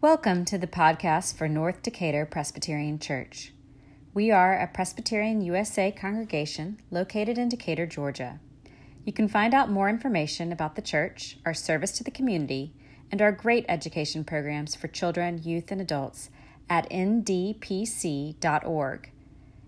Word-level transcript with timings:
Welcome 0.00 0.44
to 0.44 0.58
the 0.58 0.68
podcast 0.68 1.36
for 1.36 1.48
North 1.48 1.82
Decatur 1.82 2.24
Presbyterian 2.24 3.00
Church. 3.00 3.52
We 4.14 4.30
are 4.30 4.56
a 4.56 4.68
Presbyterian 4.68 5.40
USA 5.40 5.90
congregation 5.90 6.80
located 6.92 7.36
in 7.36 7.48
Decatur, 7.48 7.84
Georgia. 7.84 8.38
You 9.04 9.12
can 9.12 9.26
find 9.26 9.52
out 9.52 9.72
more 9.72 9.88
information 9.88 10.52
about 10.52 10.76
the 10.76 10.82
church, 10.82 11.38
our 11.44 11.52
service 11.52 11.90
to 11.98 12.04
the 12.04 12.12
community, 12.12 12.72
and 13.10 13.20
our 13.20 13.32
great 13.32 13.64
education 13.68 14.22
programs 14.22 14.76
for 14.76 14.86
children, 14.86 15.42
youth, 15.42 15.72
and 15.72 15.80
adults 15.80 16.30
at 16.70 16.88
ndpc.org. 16.90 17.50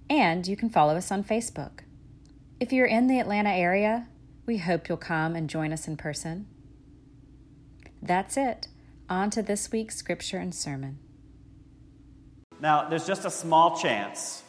And 0.08 0.46
you 0.46 0.56
can 0.56 0.70
follow 0.70 0.94
us 0.94 1.10
on 1.10 1.24
Facebook. 1.24 1.80
If 2.60 2.72
you're 2.72 2.86
in 2.86 3.08
the 3.08 3.18
Atlanta 3.18 3.50
area, 3.50 4.06
we 4.46 4.58
hope 4.58 4.88
you'll 4.88 4.96
come 4.96 5.34
and 5.34 5.50
join 5.50 5.72
us 5.72 5.88
in 5.88 5.96
person. 5.96 6.46
That's 8.00 8.36
it. 8.36 8.68
On 9.10 9.28
to 9.30 9.42
this 9.42 9.72
week's 9.72 9.96
scripture 9.96 10.38
and 10.38 10.54
sermon. 10.54 11.00
Now, 12.60 12.88
there's 12.88 13.08
just 13.08 13.24
a 13.24 13.30
small 13.30 13.76
chance 13.76 14.44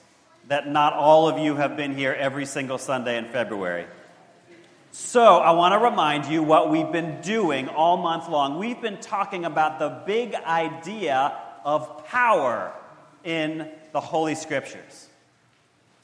that 0.49 0.67
not 0.67 0.93
all 0.93 1.27
of 1.27 1.39
you 1.39 1.55
have 1.55 1.75
been 1.75 1.95
here 1.95 2.13
every 2.13 2.45
single 2.45 2.77
Sunday 2.77 3.17
in 3.17 3.25
February. 3.25 3.87
So, 4.91 5.37
I 5.37 5.51
want 5.51 5.73
to 5.73 5.79
remind 5.79 6.25
you 6.25 6.43
what 6.43 6.69
we've 6.69 6.91
been 6.91 7.21
doing 7.21 7.69
all 7.69 7.97
month 7.97 8.29
long. 8.29 8.59
We've 8.59 8.79
been 8.79 8.99
talking 8.99 9.45
about 9.45 9.79
the 9.79 10.03
big 10.05 10.35
idea 10.35 11.35
of 11.65 12.05
power 12.05 12.71
in 13.23 13.67
the 13.93 13.99
Holy 13.99 14.35
Scriptures. 14.35 15.07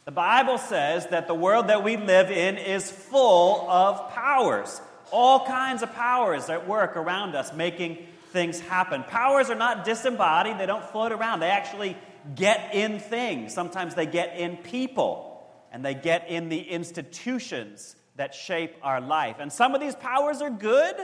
The 0.05 0.11
Bible 0.11 0.57
says 0.57 1.05
that 1.07 1.27
the 1.27 1.35
world 1.35 1.67
that 1.67 1.83
we 1.83 1.95
live 1.95 2.31
in 2.31 2.57
is 2.57 2.89
full 2.89 3.69
of 3.69 4.09
powers, 4.15 4.81
all 5.11 5.45
kinds 5.45 5.83
of 5.83 5.93
powers 5.93 6.49
at 6.49 6.67
work 6.67 6.97
around 6.97 7.35
us, 7.35 7.53
making 7.53 7.99
things 8.27 8.59
happen. 8.59 9.03
Powers 9.03 9.49
are 9.49 9.55
not 9.55 9.85
disembodied, 9.85 10.57
they 10.57 10.65
don't 10.65 10.83
float 10.83 11.11
around, 11.11 11.39
they 11.39 11.49
actually 11.49 11.97
get 12.35 12.73
in 12.73 12.99
things. 12.99 13.53
Sometimes 13.53 13.95
they 13.95 14.05
get 14.05 14.37
in 14.37 14.57
people, 14.57 15.47
and 15.71 15.83
they 15.83 15.93
get 15.93 16.29
in 16.29 16.49
the 16.49 16.61
institutions 16.61 17.95
that 18.15 18.33
shape 18.33 18.75
our 18.81 18.99
life. 18.99 19.37
And 19.39 19.51
some 19.51 19.75
of 19.75 19.81
these 19.81 19.95
powers 19.95 20.41
are 20.41 20.49
good, 20.49 20.95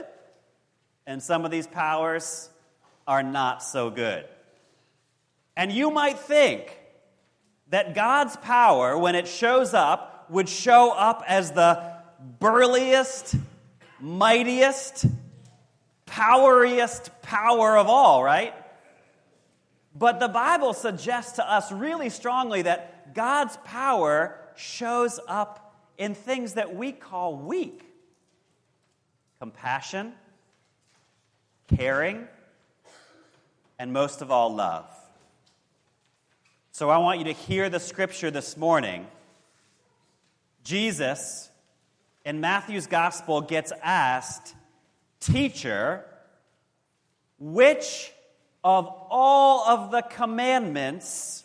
and 1.06 1.22
some 1.22 1.44
of 1.44 1.50
these 1.50 1.66
powers 1.66 2.48
are 3.06 3.22
not 3.22 3.62
so 3.62 3.90
good. 3.90 4.24
And 5.56 5.70
you 5.72 5.90
might 5.90 6.18
think 6.18 6.78
that 7.68 7.94
God's 7.94 8.36
power, 8.36 8.98
when 8.98 9.14
it 9.14 9.28
shows 9.28 9.74
up, 9.74 10.26
would 10.30 10.48
show 10.48 10.90
up 10.92 11.22
as 11.26 11.52
the 11.52 11.92
burliest, 12.40 13.36
mightiest, 14.00 15.06
poweriest 16.14 17.10
power 17.22 17.76
of 17.76 17.88
all, 17.88 18.22
right? 18.22 18.54
But 19.96 20.20
the 20.20 20.28
Bible 20.28 20.72
suggests 20.72 21.32
to 21.32 21.52
us 21.52 21.72
really 21.72 22.08
strongly 22.08 22.62
that 22.62 23.16
God's 23.16 23.56
power 23.64 24.38
shows 24.54 25.18
up 25.26 25.74
in 25.98 26.14
things 26.14 26.54
that 26.54 26.76
we 26.76 26.92
call 26.92 27.34
weak 27.34 27.82
compassion, 29.40 30.12
caring, 31.76 32.28
and 33.80 33.92
most 33.92 34.22
of 34.22 34.30
all, 34.30 34.54
love. 34.54 34.86
So 36.70 36.90
I 36.90 36.98
want 36.98 37.18
you 37.18 37.24
to 37.24 37.32
hear 37.32 37.68
the 37.68 37.80
scripture 37.80 38.30
this 38.30 38.56
morning. 38.56 39.08
Jesus, 40.62 41.50
in 42.24 42.40
Matthew's 42.40 42.86
gospel, 42.86 43.40
gets 43.40 43.72
asked, 43.82 44.54
Teacher, 45.24 46.04
which 47.38 48.12
of 48.62 48.86
all 49.08 49.66
of 49.66 49.90
the 49.90 50.02
commandments 50.02 51.44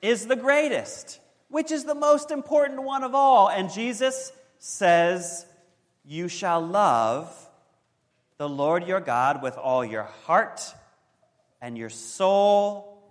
is 0.00 0.26
the 0.26 0.36
greatest? 0.36 1.20
Which 1.50 1.70
is 1.70 1.84
the 1.84 1.94
most 1.94 2.30
important 2.30 2.82
one 2.82 3.04
of 3.04 3.14
all? 3.14 3.50
And 3.50 3.70
Jesus 3.70 4.32
says, 4.58 5.44
You 6.06 6.28
shall 6.28 6.62
love 6.62 7.30
the 8.38 8.48
Lord 8.48 8.86
your 8.86 9.00
God 9.00 9.42
with 9.42 9.58
all 9.58 9.84
your 9.84 10.04
heart 10.24 10.62
and 11.60 11.76
your 11.76 11.90
soul 11.90 13.02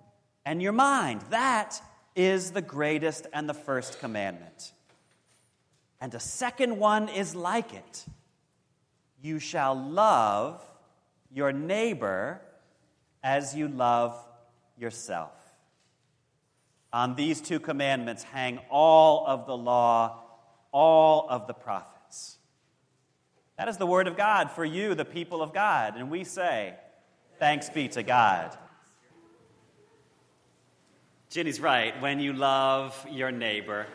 and 0.45 0.63
your 0.63 0.71
mind. 0.71 1.21
That 1.29 1.79
is 2.15 2.51
the 2.51 2.61
greatest 2.63 3.27
and 3.33 3.47
the 3.47 3.53
first 3.53 3.99
commandment. 3.99 4.71
And 6.01 6.11
a 6.15 6.19
second 6.19 6.79
one 6.79 7.07
is 7.07 7.35
like 7.35 7.75
it 7.75 8.05
you 9.27 9.39
shall 9.39 9.75
love 9.75 10.61
your 11.31 11.51
neighbor 11.51 12.41
as 13.21 13.53
you 13.53 13.67
love 13.67 14.17
yourself. 14.77 15.33
On 16.93 17.15
these 17.15 17.41
two 17.41 17.59
commandments 17.59 18.23
hang 18.23 18.59
all 18.71 19.27
of 19.27 19.45
the 19.45 19.57
law, 19.57 20.23
all 20.71 21.27
of 21.29 21.45
the 21.45 21.53
prophets. 21.53 22.37
That 23.57 23.67
is 23.67 23.77
the 23.77 23.85
word 23.85 24.07
of 24.07 24.15
God 24.15 24.51
for 24.51 24.63
you, 24.63 24.95
the 24.95 25.05
people 25.05 25.41
of 25.41 25.53
God. 25.53 25.97
And 25.97 26.09
we 26.09 26.23
say, 26.23 26.75
Thanks 27.39 27.69
be 27.69 27.87
to 27.89 28.01
God. 28.01 28.57
Ginny's 31.29 31.59
right. 31.59 31.99
When 32.01 32.19
you 32.19 32.33
love 32.33 33.05
your 33.11 33.31
neighbor, 33.31 33.85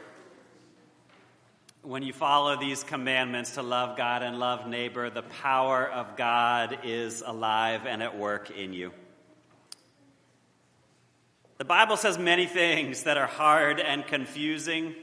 when 1.82 2.04
you 2.04 2.12
follow 2.12 2.56
these 2.56 2.84
commandments 2.84 3.52
to 3.52 3.62
love 3.62 3.96
God 3.96 4.22
and 4.22 4.38
love 4.38 4.68
neighbor, 4.68 5.10
the 5.10 5.22
power 5.22 5.84
of 5.88 6.16
God 6.16 6.78
is 6.84 7.22
alive 7.26 7.86
and 7.86 8.02
at 8.02 8.16
work 8.16 8.50
in 8.50 8.72
you. 8.72 8.92
The 11.58 11.64
Bible 11.64 11.96
says 11.96 12.18
many 12.18 12.46
things 12.46 13.02
that 13.02 13.16
are 13.18 13.26
hard 13.26 13.80
and 13.80 14.06
confusing, 14.06 14.94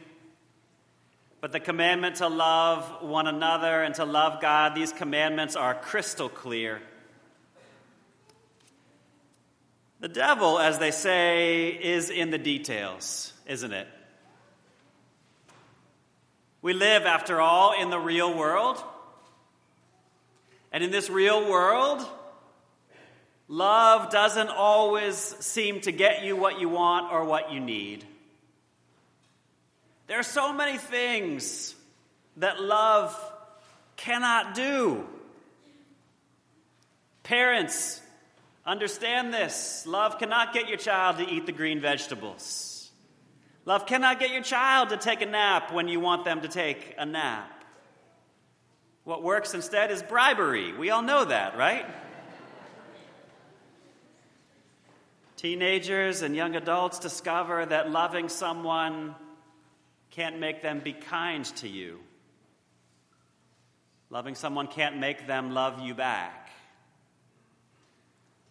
but 1.41 1.51
the 1.51 1.59
commandment 1.59 2.17
to 2.17 2.29
love 2.29 3.01
one 3.01 3.27
another 3.27 3.83
and 3.83 3.93
to 3.95 4.05
love 4.05 4.41
God, 4.41 4.73
these 4.73 4.93
commandments 4.93 5.57
are 5.57 5.75
crystal 5.75 6.29
clear. 6.29 6.81
The 9.99 10.07
devil, 10.07 10.59
as 10.59 10.79
they 10.79 10.91
say, 10.91 11.69
is 11.69 12.09
in 12.09 12.31
the 12.31 12.37
details, 12.37 13.33
isn't 13.45 13.73
it? 13.73 13.87
We 16.61 16.73
live, 16.73 17.03
after 17.03 17.39
all, 17.39 17.73
in 17.73 17.89
the 17.89 17.99
real 17.99 18.33
world. 18.33 18.83
And 20.71 20.83
in 20.83 20.91
this 20.91 21.09
real 21.09 21.49
world, 21.49 22.05
Love 23.51 24.11
doesn't 24.11 24.49
always 24.49 25.17
seem 25.17 25.81
to 25.81 25.91
get 25.91 26.23
you 26.23 26.35
what 26.35 26.61
you 26.61 26.69
want 26.69 27.11
or 27.11 27.25
what 27.25 27.51
you 27.51 27.59
need. 27.59 28.05
There 30.05 30.19
are 30.19 30.23
so 30.23 30.53
many 30.53 30.77
things 30.77 31.75
that 32.37 32.61
love 32.61 33.19
cannot 33.95 34.53
do. 34.53 35.03
Parents, 37.23 37.99
understand 38.67 39.33
this. 39.33 39.83
Love 39.87 40.19
cannot 40.19 40.53
get 40.53 40.67
your 40.67 40.77
child 40.77 41.17
to 41.17 41.27
eat 41.27 41.47
the 41.47 41.51
green 41.51 41.81
vegetables. 41.81 42.78
Love 43.65 43.85
cannot 43.85 44.19
get 44.19 44.31
your 44.31 44.41
child 44.41 44.89
to 44.89 44.97
take 44.97 45.21
a 45.21 45.25
nap 45.25 45.71
when 45.71 45.87
you 45.87 45.99
want 45.99 46.25
them 46.25 46.41
to 46.41 46.47
take 46.47 46.95
a 46.97 47.05
nap. 47.05 47.63
What 49.03 49.23
works 49.23 49.53
instead 49.53 49.91
is 49.91 50.03
bribery. 50.03 50.73
We 50.73 50.89
all 50.91 51.01
know 51.01 51.25
that, 51.25 51.57
right? 51.57 51.85
Teenagers 55.35 56.21
and 56.21 56.35
young 56.35 56.55
adults 56.55 56.99
discover 56.99 57.65
that 57.65 57.89
loving 57.89 58.27
someone 58.29 59.15
can't 60.11 60.39
make 60.39 60.61
them 60.61 60.81
be 60.81 60.93
kind 60.93 61.45
to 61.57 61.67
you. 61.67 61.99
Loving 64.09 64.35
someone 64.35 64.67
can't 64.67 64.97
make 64.97 65.27
them 65.27 65.53
love 65.53 65.79
you 65.79 65.93
back. 65.93 66.49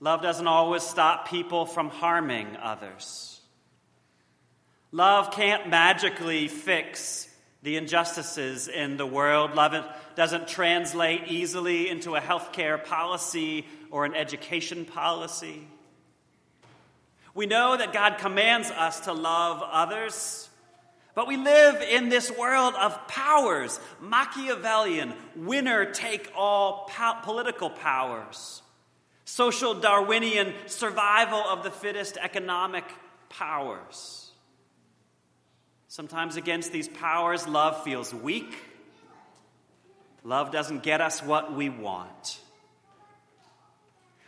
Love 0.01 0.23
doesn't 0.23 0.47
always 0.47 0.83
stop 0.83 1.29
people 1.29 1.67
from 1.67 1.89
harming 1.89 2.57
others. 2.57 3.38
Love 4.91 5.33
can't 5.33 5.69
magically 5.69 6.49
fix 6.49 7.29
the 7.63 7.77
injustices 7.77 8.69
in 8.69 8.97
the 8.97 9.07
world. 9.07 9.55
Love 9.55 9.85
doesn't 10.17 10.49
translate 10.49 11.25
easily 11.29 11.89
into 11.89 12.17
a 12.17 12.21
healthcare 12.21 12.83
policy 12.83 13.67
or 13.91 14.05
an 14.05 14.15
education 14.15 14.85
policy. 14.85 15.67
We 17.35 17.47
know 17.47 17.77
that 17.77 17.93
God 17.93 18.19
commands 18.19 18.71
us 18.71 19.01
to 19.01 19.13
love 19.13 19.63
others, 19.63 20.49
but 21.15 21.29
we 21.29 21.37
live 21.37 21.83
in 21.83 22.09
this 22.09 22.31
world 22.31 22.75
of 22.75 23.07
powers, 23.09 23.79
Machiavellian, 24.01 25.13
winner 25.37 25.85
take 25.93 26.33
all 26.35 26.91
po- 26.93 27.19
political 27.23 27.71
powers, 27.71 28.63
social 29.25 29.75
Darwinian 29.75 30.55
survival 30.67 31.41
of 31.41 31.63
the 31.63 31.71
fittest 31.71 32.17
economic 32.17 32.85
powers. 33.29 34.28
Sometimes 35.89 36.37
against 36.37 36.71
these 36.71 36.87
powers, 36.87 37.49
love 37.49 37.83
feels 37.83 38.13
weak. 38.15 38.55
Love 40.23 40.53
doesn't 40.53 40.83
get 40.83 41.01
us 41.01 41.23
what 41.23 41.55
we 41.55 41.71
want. 41.71 42.41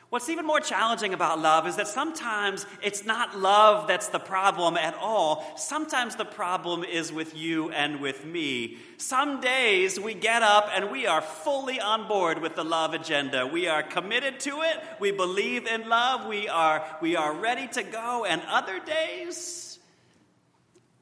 What's 0.08 0.28
even 0.28 0.44
more 0.44 0.58
challenging 0.58 1.14
about 1.14 1.38
love 1.38 1.68
is 1.68 1.76
that 1.76 1.86
sometimes 1.86 2.66
it's 2.82 3.04
not 3.04 3.38
love 3.38 3.86
that's 3.86 4.08
the 4.08 4.18
problem 4.18 4.76
at 4.76 4.94
all. 4.94 5.44
Sometimes 5.56 6.16
the 6.16 6.24
problem 6.24 6.82
is 6.82 7.12
with 7.12 7.36
you 7.36 7.70
and 7.70 8.00
with 8.00 8.24
me. 8.24 8.78
Some 8.96 9.40
days 9.40 10.00
we 10.00 10.14
get 10.14 10.42
up 10.42 10.68
and 10.74 10.90
we 10.90 11.06
are 11.06 11.20
fully 11.20 11.78
on 11.78 12.08
board 12.08 12.40
with 12.40 12.56
the 12.56 12.64
love 12.64 12.92
agenda. 12.92 13.46
We 13.46 13.68
are 13.68 13.84
committed 13.84 14.40
to 14.40 14.62
it. 14.62 14.82
We 14.98 15.12
believe 15.12 15.68
in 15.68 15.88
love. 15.88 16.26
We 16.26 16.48
are, 16.48 16.82
we 17.00 17.14
are 17.14 17.32
ready 17.32 17.68
to 17.68 17.84
go. 17.84 18.24
And 18.24 18.42
other 18.48 18.80
days, 18.80 19.69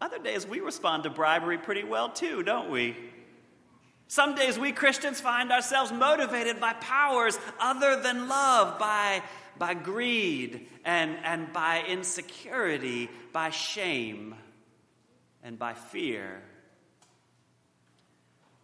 other 0.01 0.19
days 0.19 0.47
we 0.47 0.61
respond 0.61 1.03
to 1.05 1.11
bribery 1.11 1.59
pretty 1.59 1.85
well 1.85 2.09
too, 2.11 2.43
don't 2.43 2.71
we? 2.71 2.97
Some 4.07 4.35
days 4.35 4.59
we 4.59 4.73
Christians 4.73 5.21
find 5.21 5.53
ourselves 5.53 5.93
motivated 5.93 6.61
by 6.61 6.73
powers 6.75 7.39
other 7.61 8.01
than 8.01 8.29
love, 8.29 8.79
by, 8.79 9.23
by 9.59 9.75
greed 9.75 10.67
and, 10.85 11.17
and 11.25 11.53
by 11.53 11.85
insecurity, 11.87 13.11
by 13.33 13.51
shame 13.51 14.35
and 15.43 15.59
by 15.59 15.75
fear. 15.75 16.43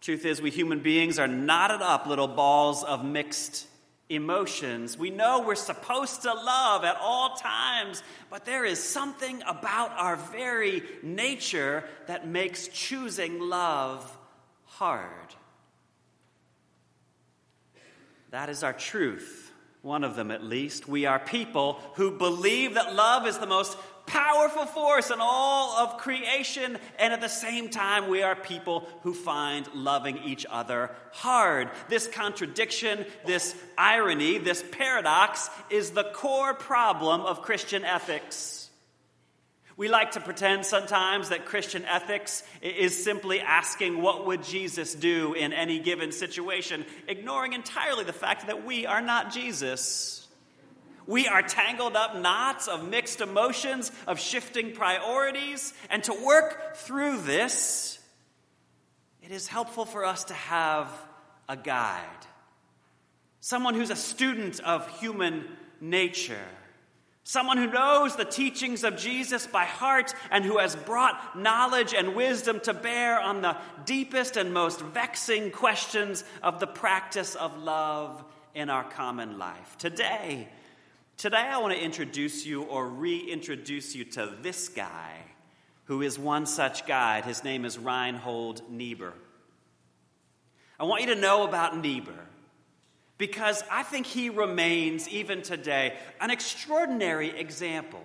Truth 0.01 0.25
is, 0.25 0.41
we 0.41 0.49
human 0.49 0.79
beings 0.79 1.19
are 1.19 1.27
knotted 1.27 1.81
up 1.81 2.07
little 2.07 2.27
balls 2.27 2.83
of 2.83 3.05
mixed 3.05 3.67
emotions. 4.09 4.97
We 4.97 5.09
know 5.09 5.41
we're 5.41 5.55
supposed 5.55 6.23
to 6.23 6.33
love 6.33 6.83
at 6.83 6.97
all 7.01 7.35
times, 7.35 8.03
but 8.29 8.45
there 8.45 8.65
is 8.65 8.81
something 8.81 9.41
about 9.47 9.91
our 9.97 10.15
very 10.15 10.83
nature 11.01 11.83
that 12.07 12.27
makes 12.27 12.67
choosing 12.67 13.39
love 13.39 14.17
hard. 14.65 15.09
That 18.31 18.49
is 18.49 18.63
our 18.63 18.73
truth, 18.73 19.51
one 19.81 20.03
of 20.03 20.15
them 20.15 20.29
at 20.29 20.43
least. 20.43 20.87
We 20.87 21.05
are 21.05 21.19
people 21.19 21.79
who 21.95 22.11
believe 22.11 22.73
that 22.75 22.93
love 22.93 23.25
is 23.25 23.37
the 23.37 23.47
most 23.47 23.77
powerful 24.05 24.65
force 24.65 25.11
in 25.11 25.17
all 25.19 25.77
of 25.77 25.97
creation, 25.97 26.77
and 26.99 27.13
at 27.13 27.21
the 27.21 27.29
same 27.29 27.69
time, 27.69 28.07
we 28.07 28.21
are 28.21 28.35
people 28.35 28.87
who 29.01 29.13
find 29.13 29.67
loving 29.73 30.17
each 30.19 30.45
other 30.49 30.91
hard. 31.11 31.69
This 31.89 32.07
contradiction, 32.07 33.05
this 33.25 33.55
irony, 33.77 34.37
this 34.37 34.63
paradox 34.71 35.49
is 35.69 35.91
the 35.91 36.03
core 36.03 36.53
problem 36.53 37.21
of 37.21 37.41
Christian 37.41 37.83
ethics. 37.83 38.69
We 39.77 39.89
like 39.89 40.11
to 40.11 40.21
pretend 40.21 40.65
sometimes 40.65 41.29
that 41.29 41.45
Christian 41.45 41.83
ethics 41.83 42.43
is 42.61 43.03
simply 43.03 43.41
asking 43.41 44.01
what 44.01 44.25
would 44.25 44.41
Jesus 44.41 44.95
do 44.95 45.33
in 45.33 45.51
any 45.51 45.79
given 45.79 46.13
situation, 46.13 46.85
ignoring 47.09 47.51
entirely 47.51 48.05
the 48.05 48.13
fact 48.13 48.47
that 48.47 48.65
we 48.65 48.85
are 48.85 49.01
not 49.01 49.33
Jesus. 49.33 50.24
We 51.07 51.27
are 51.27 51.41
tangled 51.41 51.95
up 51.95 52.15
knots 52.17 52.67
of 52.67 52.87
mixed 52.87 53.21
emotions, 53.21 53.91
of 54.07 54.19
shifting 54.19 54.73
priorities, 54.73 55.73
and 55.89 56.03
to 56.05 56.13
work 56.13 56.75
through 56.77 57.21
this, 57.21 57.99
it 59.21 59.31
is 59.31 59.47
helpful 59.47 59.85
for 59.85 60.05
us 60.05 60.25
to 60.25 60.33
have 60.33 60.87
a 61.47 61.57
guide, 61.57 62.01
someone 63.39 63.75
who's 63.75 63.91
a 63.91 63.95
student 63.95 64.59
of 64.61 64.87
human 64.99 65.45
nature. 65.79 66.47
Someone 67.27 67.57
who 67.57 67.65
knows 67.65 68.15
the 68.15 68.23
teachings 68.23 68.83
of 68.83 68.97
Jesus 68.97 69.47
by 69.47 69.65
heart 69.65 70.13
and 70.29 70.45
who 70.45 70.59
has 70.59 70.75
brought 70.75 71.35
knowledge 71.35 71.91
and 71.95 72.15
wisdom 72.15 72.59
to 72.59 72.73
bear 72.75 73.19
on 73.19 73.41
the 73.41 73.57
deepest 73.83 74.37
and 74.37 74.53
most 74.53 74.79
vexing 74.79 75.49
questions 75.49 76.23
of 76.43 76.59
the 76.59 76.67
practice 76.67 77.33
of 77.33 77.57
love 77.57 78.23
in 78.53 78.69
our 78.69 78.83
common 78.83 79.39
life. 79.39 79.75
Today, 79.79 80.47
today 81.17 81.37
I 81.37 81.59
want 81.59 81.73
to 81.73 81.81
introduce 81.81 82.45
you 82.45 82.63
or 82.63 82.87
reintroduce 82.87 83.95
you 83.95 84.05
to 84.05 84.33
this 84.41 84.69
guy 84.69 85.13
who 85.85 86.01
is 86.01 86.17
one 86.17 86.45
such 86.45 86.85
guide. 86.85 87.25
His 87.25 87.43
name 87.43 87.65
is 87.65 87.77
Reinhold 87.77 88.61
Niebuhr. 88.69 89.13
I 90.79 90.83
want 90.83 91.01
you 91.01 91.13
to 91.13 91.21
know 91.21 91.47
about 91.47 91.77
Niebuhr 91.77 92.25
because 93.17 93.63
I 93.71 93.83
think 93.83 94.05
he 94.05 94.29
remains, 94.29 95.07
even 95.07 95.41
today, 95.41 95.97
an 96.19 96.31
extraordinary 96.31 97.29
example 97.39 98.03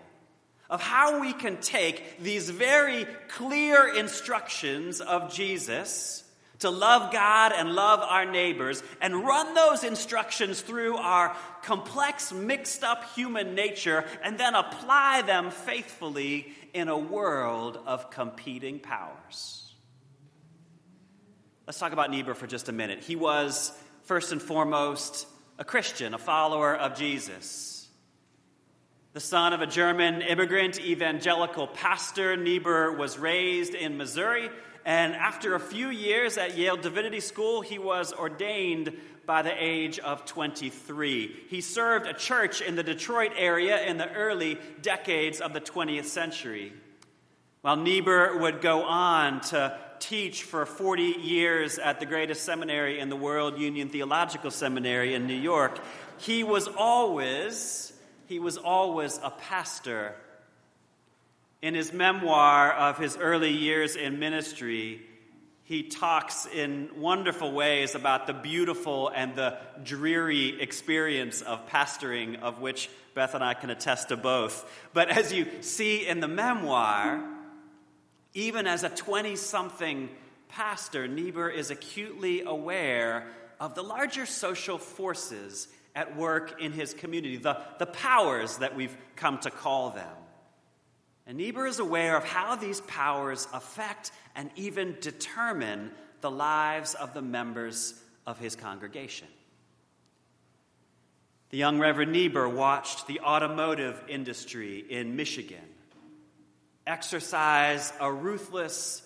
of 0.68 0.80
how 0.80 1.20
we 1.20 1.32
can 1.32 1.56
take 1.56 2.20
these 2.20 2.48
very 2.48 3.06
clear 3.28 3.92
instructions 3.92 5.00
of 5.00 5.34
Jesus 5.34 6.22
to 6.60 6.70
love 6.70 7.12
God 7.12 7.52
and 7.54 7.74
love 7.74 8.00
our 8.00 8.24
neighbors 8.24 8.82
and 9.00 9.24
run 9.24 9.54
those 9.54 9.82
instructions 9.82 10.60
through 10.60 10.96
our 10.96 11.34
complex, 11.62 12.32
mixed 12.32 12.84
up 12.84 13.04
human 13.14 13.54
nature 13.54 14.04
and 14.22 14.38
then 14.38 14.54
apply 14.54 15.22
them 15.22 15.50
faithfully 15.50 16.52
in 16.72 16.88
a 16.88 16.98
world 16.98 17.78
of 17.86 18.10
competing 18.10 18.78
powers. 18.78 19.72
Let's 21.66 21.78
talk 21.78 21.92
about 21.92 22.10
Niebuhr 22.10 22.34
for 22.34 22.46
just 22.46 22.68
a 22.68 22.72
minute. 22.72 23.04
He 23.04 23.16
was 23.16 23.72
first 24.02 24.32
and 24.32 24.42
foremost, 24.42 25.26
a 25.58 25.64
Christian, 25.64 26.14
a 26.14 26.18
follower 26.18 26.74
of 26.74 26.96
Jesus. 26.96 27.88
The 29.12 29.20
son 29.20 29.52
of 29.52 29.60
a 29.60 29.66
German 29.66 30.22
immigrant 30.22 30.80
evangelical 30.80 31.66
pastor, 31.66 32.36
Niebuhr 32.36 32.92
was 32.92 33.18
raised 33.18 33.74
in 33.74 33.96
Missouri, 33.96 34.50
and 34.84 35.14
after 35.14 35.54
a 35.54 35.60
few 35.60 35.88
years 35.88 36.38
at 36.38 36.56
Yale 36.56 36.76
Divinity 36.76 37.20
School, 37.20 37.60
he 37.60 37.78
was 37.78 38.12
ordained 38.12 38.96
by 39.26 39.42
the 39.42 39.52
age 39.56 39.98
of 39.98 40.24
23. 40.24 41.44
He 41.48 41.60
served 41.60 42.06
a 42.06 42.14
church 42.14 42.60
in 42.60 42.76
the 42.76 42.82
Detroit 42.82 43.32
area 43.36 43.84
in 43.84 43.98
the 43.98 44.10
early 44.12 44.58
decades 44.82 45.40
of 45.40 45.52
the 45.52 45.60
20th 45.60 46.06
century. 46.06 46.72
While 47.60 47.76
Niebuhr 47.76 48.38
would 48.38 48.60
go 48.62 48.82
on 48.82 49.42
to 49.42 49.78
teach 50.00 50.44
for 50.44 50.64
40 50.64 51.02
years 51.02 51.78
at 51.78 52.00
the 52.00 52.06
greatest 52.06 52.42
seminary 52.42 52.98
in 52.98 53.10
the 53.10 53.16
world, 53.16 53.58
Union 53.58 53.90
Theological 53.90 54.50
Seminary 54.50 55.14
in 55.14 55.26
New 55.26 55.34
York, 55.34 55.78
he 56.18 56.42
was 56.42 56.68
always 56.68 57.92
he 58.26 58.38
was 58.38 58.56
always 58.56 59.18
a 59.22 59.30
pastor. 59.30 60.14
In 61.62 61.74
his 61.74 61.92
memoir 61.92 62.72
of 62.72 62.96
his 62.96 63.16
early 63.18 63.52
years 63.52 63.94
in 63.94 64.18
ministry, 64.18 65.02
he 65.64 65.82
talks 65.84 66.46
in 66.46 66.88
wonderful 66.96 67.52
ways 67.52 67.94
about 67.94 68.26
the 68.26 68.32
beautiful 68.32 69.08
and 69.14 69.36
the 69.36 69.58
dreary 69.84 70.60
experience 70.60 71.42
of 71.42 71.68
pastoring, 71.68 72.40
of 72.40 72.60
which 72.60 72.88
Beth 73.14 73.34
and 73.34 73.44
I 73.44 73.54
can 73.54 73.68
attest 73.68 74.08
to 74.08 74.16
both. 74.16 74.68
But 74.94 75.10
as 75.10 75.32
you 75.32 75.46
see 75.60 76.06
in 76.06 76.20
the 76.20 76.28
memoir, 76.28 77.22
even 78.32 78.66
as 78.66 78.82
a 78.82 78.88
20 78.88 79.36
something 79.36 80.08
pastor, 80.48 81.06
Niebuhr 81.06 81.50
is 81.50 81.70
acutely 81.70 82.40
aware 82.40 83.26
of 83.60 83.74
the 83.74 83.84
larger 83.84 84.24
social 84.24 84.78
forces 84.78 85.68
at 85.94 86.16
work 86.16 86.60
in 86.60 86.72
his 86.72 86.94
community, 86.94 87.36
the, 87.36 87.60
the 87.78 87.86
powers 87.86 88.58
that 88.58 88.74
we've 88.74 88.96
come 89.14 89.38
to 89.40 89.50
call 89.50 89.90
them. 89.90 90.16
And 91.30 91.38
Niebuhr 91.38 91.68
is 91.68 91.78
aware 91.78 92.16
of 92.16 92.24
how 92.24 92.56
these 92.56 92.80
powers 92.80 93.46
affect 93.52 94.10
and 94.34 94.50
even 94.56 94.96
determine 95.00 95.92
the 96.22 96.30
lives 96.30 96.94
of 96.94 97.14
the 97.14 97.22
members 97.22 97.94
of 98.26 98.40
his 98.40 98.56
congregation. 98.56 99.28
The 101.50 101.56
young 101.56 101.78
Reverend 101.78 102.10
Niebuhr 102.10 102.48
watched 102.48 103.06
the 103.06 103.20
automotive 103.20 104.02
industry 104.08 104.84
in 104.90 105.14
Michigan 105.14 105.62
exercise 106.84 107.92
a 108.00 108.12
ruthless 108.12 109.00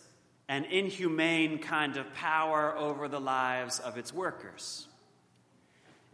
and 0.49 0.65
inhumane 0.65 1.59
kind 1.59 1.99
of 1.99 2.11
power 2.15 2.75
over 2.75 3.07
the 3.07 3.21
lives 3.21 3.81
of 3.81 3.99
its 3.99 4.15
workers. 4.15 4.87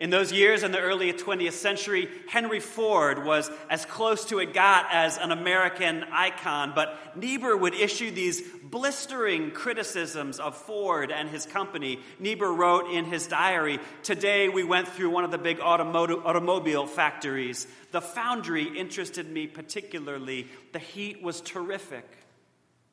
In 0.01 0.09
those 0.09 0.33
years 0.33 0.63
in 0.63 0.73
the 0.73 0.81
early 0.81 1.13
20th 1.13 1.53
century, 1.53 2.09
Henry 2.27 2.59
Ford 2.59 3.23
was 3.23 3.51
as 3.69 3.85
close 3.85 4.25
to 4.25 4.39
a 4.39 4.47
got 4.47 4.87
as 4.91 5.19
an 5.19 5.31
American 5.31 6.05
icon, 6.11 6.73
but 6.75 7.19
Niebuhr 7.19 7.55
would 7.55 7.75
issue 7.75 8.11
these 8.11 8.41
blistering 8.63 9.51
criticisms 9.51 10.41
of 10.41 10.57
Ford 10.57 11.13
and 11.13 11.29
his 11.29 11.45
company. 11.45 11.99
Niebuhr 12.19 12.51
wrote 12.51 12.91
in 12.91 13.05
his 13.05 13.27
diary 13.27 13.79
Today 14.03 14.49
we 14.49 14.65
went 14.65 14.89
through 14.89 15.11
one 15.11 15.25
of 15.25 15.33
the 15.33 15.37
big 15.37 15.61
automobile 15.61 16.87
factories. 16.87 17.67
The 17.91 18.01
foundry 18.01 18.79
interested 18.79 19.31
me 19.31 19.49
particularly. 19.49 20.49
The 20.73 20.79
heat 20.79 21.23
was 21.23 21.43
terrific, 21.43 22.07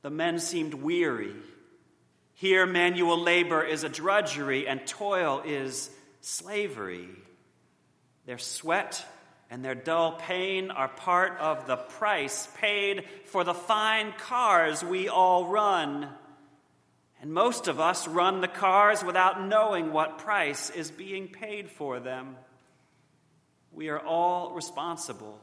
the 0.01 0.09
men 0.09 0.39
seemed 0.39 0.73
weary. 0.73 1.33
Here, 2.33 2.65
manual 2.65 3.17
labor 3.17 3.63
is 3.63 3.85
a 3.85 3.89
drudgery 3.89 4.67
and 4.67 4.85
toil 4.85 5.41
is 5.45 5.89
slavery. 6.21 7.09
Their 8.25 8.37
sweat 8.37 9.05
and 9.49 9.63
their 9.63 9.75
dull 9.75 10.13
pain 10.13 10.71
are 10.71 10.89
part 10.89 11.39
of 11.39 11.67
the 11.67 11.77
price 11.77 12.47
paid 12.57 13.05
for 13.25 13.43
the 13.43 13.53
fine 13.53 14.11
cars 14.17 14.83
we 14.83 15.07
all 15.07 15.47
run. 15.47 16.09
And 17.21 17.33
most 17.33 17.67
of 17.67 17.79
us 17.79 18.07
run 18.07 18.41
the 18.41 18.47
cars 18.47 19.03
without 19.03 19.45
knowing 19.45 19.91
what 19.91 20.19
price 20.19 20.69
is 20.69 20.91
being 20.91 21.27
paid 21.29 21.69
for 21.69 21.99
them. 21.99 22.35
We 23.71 23.89
are 23.89 23.99
all 23.99 24.53
responsible. 24.53 25.39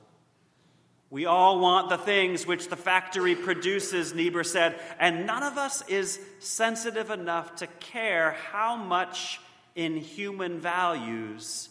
We 1.10 1.26
all 1.26 1.60
want 1.60 1.90
the 1.90 1.98
things 1.98 2.46
which 2.46 2.68
the 2.68 2.76
factory 2.76 3.36
produces, 3.36 4.14
Niebuhr 4.14 4.44
said, 4.44 4.80
and 4.98 5.26
none 5.26 5.44
of 5.44 5.56
us 5.56 5.86
is 5.88 6.18
sensitive 6.40 7.10
enough 7.10 7.56
to 7.56 7.66
care 7.68 8.32
how 8.50 8.76
much 8.76 9.40
in 9.74 9.96
human 9.96 10.60
values 10.60 11.68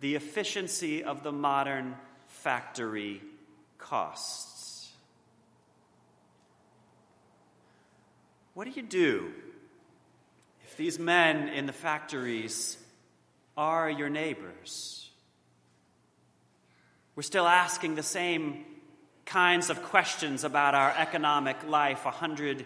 the 0.00 0.14
efficiency 0.14 1.02
of 1.02 1.22
the 1.22 1.32
modern 1.32 1.96
factory 2.26 3.22
costs. 3.78 4.92
What 8.54 8.64
do 8.64 8.70
you 8.70 8.82
do 8.82 9.32
if 10.64 10.76
these 10.76 10.98
men 10.98 11.48
in 11.48 11.66
the 11.66 11.72
factories 11.72 12.78
are 13.56 13.90
your 13.90 14.08
neighbors? 14.08 15.10
We're 17.14 17.22
still 17.22 17.46
asking 17.46 17.94
the 17.94 18.02
same 18.02 18.64
kinds 19.24 19.70
of 19.70 19.82
questions 19.82 20.44
about 20.44 20.74
our 20.74 20.94
economic 20.96 21.56
life 21.68 22.06
a 22.06 22.10
hundred 22.10 22.64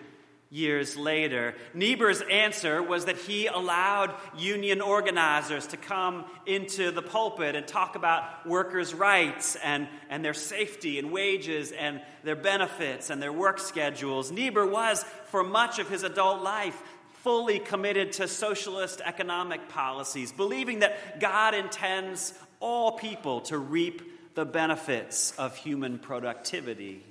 years 0.50 0.96
later. 0.96 1.54
Niebuhr's 1.74 2.22
answer 2.22 2.82
was 2.82 3.04
that 3.04 3.16
he 3.16 3.46
allowed 3.46 4.12
union 4.36 4.80
organizers 4.80 5.68
to 5.68 5.76
come 5.76 6.24
into 6.44 6.90
the 6.90 7.02
pulpit 7.02 7.54
and 7.54 7.66
talk 7.66 7.94
about 7.94 8.46
workers' 8.46 8.92
rights 8.92 9.56
and, 9.62 9.86
and 10.08 10.24
their 10.24 10.34
safety 10.34 10.98
and 10.98 11.12
wages 11.12 11.70
and 11.70 12.00
their 12.24 12.36
benefits 12.36 13.10
and 13.10 13.22
their 13.22 13.32
work 13.32 13.60
schedules. 13.60 14.32
Niebuhr 14.32 14.66
was, 14.66 15.04
for 15.26 15.44
much 15.44 15.78
of 15.78 15.88
his 15.88 16.02
adult 16.02 16.42
life, 16.42 16.80
fully 17.22 17.58
committed 17.58 18.12
to 18.12 18.26
socialist 18.26 19.00
economic 19.04 19.68
policies, 19.68 20.32
believing 20.32 20.80
that 20.80 21.20
God 21.20 21.54
intends 21.54 22.34
all 22.58 22.92
people 22.92 23.42
to 23.42 23.58
reap 23.58 24.34
the 24.34 24.44
benefits 24.44 25.32
of 25.38 25.56
human 25.56 25.98
productivity. 25.98 27.04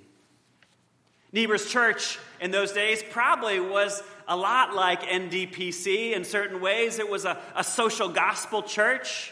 Niebuhr's 1.32 1.70
church 1.70 2.18
in 2.42 2.52
those 2.52 2.72
days 2.72 3.04
probably 3.12 3.60
was 3.60 4.02
a 4.28 4.36
lot 4.36 4.76
like 4.76 5.04
NDPC 5.04 6.14
in 6.14 6.24
certain 6.24 6.62
ways. 6.62 7.00
It 7.00 7.10
was 7.10 7.26
a, 7.26 7.38
a 7.56 7.64
social 7.64 8.10
gospel 8.10 8.64
church. 8.64 9.32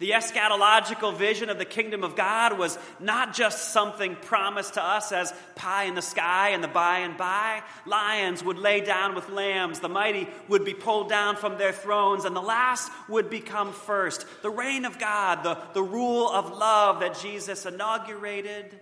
The 0.00 0.10
eschatological 0.10 1.16
vision 1.16 1.50
of 1.50 1.58
the 1.58 1.64
kingdom 1.64 2.02
of 2.02 2.16
God 2.16 2.58
was 2.58 2.76
not 2.98 3.32
just 3.32 3.72
something 3.72 4.16
promised 4.16 4.74
to 4.74 4.82
us 4.82 5.12
as 5.12 5.32
pie 5.54 5.84
in 5.84 5.94
the 5.94 6.02
sky 6.02 6.50
and 6.50 6.64
the 6.64 6.68
by 6.68 6.98
and 6.98 7.16
by. 7.16 7.62
Lions 7.86 8.42
would 8.42 8.58
lay 8.58 8.80
down 8.80 9.14
with 9.14 9.28
lambs, 9.30 9.78
the 9.78 9.88
mighty 9.88 10.28
would 10.48 10.64
be 10.64 10.74
pulled 10.74 11.08
down 11.08 11.36
from 11.36 11.58
their 11.58 11.72
thrones, 11.72 12.24
and 12.24 12.34
the 12.34 12.42
last 12.42 12.90
would 13.08 13.30
become 13.30 13.72
first. 13.72 14.26
The 14.42 14.50
reign 14.50 14.84
of 14.84 14.98
God, 14.98 15.44
the, 15.44 15.58
the 15.74 15.82
rule 15.82 16.28
of 16.28 16.50
love 16.50 17.00
that 17.00 17.18
Jesus 17.20 17.64
inaugurated, 17.64 18.80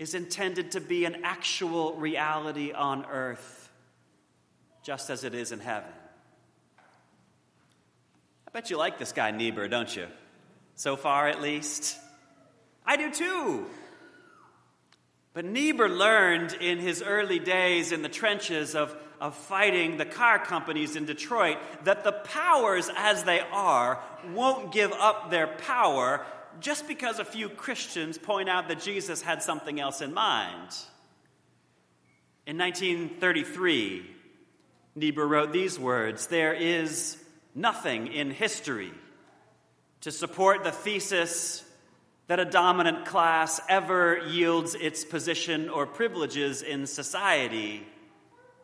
is 0.00 0.14
intended 0.14 0.72
to 0.72 0.80
be 0.80 1.04
an 1.04 1.18
actual 1.22 1.94
reality 1.94 2.72
on 2.72 3.06
earth, 3.06 3.70
just 4.82 5.10
as 5.10 5.22
it 5.22 5.34
is 5.34 5.52
in 5.52 5.60
heaven. 5.60 5.92
I 8.48 8.50
bet 8.50 8.70
you 8.70 8.76
like 8.76 8.98
this 8.98 9.12
guy 9.12 9.30
Niebuhr, 9.30 9.68
don't 9.68 9.94
you? 9.94 10.08
so 10.80 10.96
far 10.96 11.28
at 11.28 11.42
least. 11.42 11.98
I 12.86 12.96
do 12.96 13.10
too. 13.10 13.66
But 15.34 15.44
Niebuhr 15.44 15.90
learned 15.90 16.54
in 16.54 16.78
his 16.78 17.02
early 17.02 17.38
days 17.38 17.92
in 17.92 18.00
the 18.00 18.08
trenches 18.08 18.74
of, 18.74 18.96
of 19.20 19.36
fighting 19.36 19.98
the 19.98 20.06
car 20.06 20.38
companies 20.38 20.96
in 20.96 21.04
Detroit 21.04 21.58
that 21.84 22.02
the 22.02 22.12
powers 22.12 22.88
as 22.96 23.24
they 23.24 23.40
are 23.52 24.02
won't 24.32 24.72
give 24.72 24.90
up 24.92 25.30
their 25.30 25.48
power 25.48 26.24
just 26.58 26.88
because 26.88 27.18
a 27.18 27.24
few 27.24 27.48
Christians 27.48 28.18
point 28.18 28.48
out 28.48 28.68
that 28.68 28.80
Jesus 28.80 29.22
had 29.22 29.42
something 29.42 29.78
else 29.78 30.00
in 30.00 30.12
mind. 30.12 30.74
In 32.46 32.58
1933, 32.58 34.06
Niebuhr 34.96 35.26
wrote 35.26 35.52
these 35.52 35.78
words 35.78 36.26
There 36.26 36.52
is 36.52 37.16
nothing 37.54 38.08
in 38.08 38.30
history 38.30 38.92
to 40.00 40.10
support 40.10 40.64
the 40.64 40.72
thesis 40.72 41.64
that 42.26 42.40
a 42.40 42.44
dominant 42.44 43.06
class 43.06 43.60
ever 43.68 44.18
yields 44.28 44.74
its 44.74 45.04
position 45.04 45.68
or 45.68 45.86
privileges 45.86 46.62
in 46.62 46.86
society 46.86 47.86